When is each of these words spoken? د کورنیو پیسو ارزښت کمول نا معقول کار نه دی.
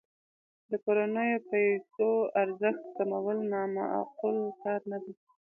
د 0.69 0.71
کورنیو 0.83 1.43
پیسو 1.49 2.09
ارزښت 2.41 2.83
کمول 2.97 3.37
نا 3.51 3.61
معقول 3.75 4.37
کار 4.63 4.81
نه 4.91 4.97
دی. 5.03 5.13